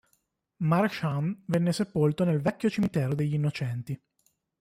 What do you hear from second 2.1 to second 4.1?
nel vecchio Cimitero degli Innocenti.